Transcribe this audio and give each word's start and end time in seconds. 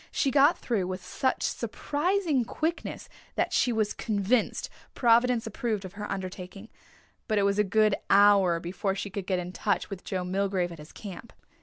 She 0.11 0.31
got 0.31 0.57
through 0.57 0.87
with 0.87 1.05
such 1.05 1.43
surprising 1.43 2.43
quickness 2.43 3.07
that 3.35 3.53
she 3.53 3.71
was 3.71 3.93
convinced 3.93 4.67
Providence 4.95 5.45
approved 5.45 5.85
of 5.85 5.93
her 5.93 6.11
undertaking, 6.11 6.69
but 7.27 7.37
it 7.37 7.43
was 7.43 7.59
a 7.59 7.63
good 7.63 7.93
hour 8.09 8.59
before 8.59 8.95
she 8.95 9.11
could 9.11 9.27
get 9.27 9.37
in 9.37 9.51
touch 9.51 9.91
with 9.91 10.03
Joe 10.03 10.23
Milgrave 10.23 10.71
at 10.71 10.79
his 10.79 10.91
camp. 10.91 11.33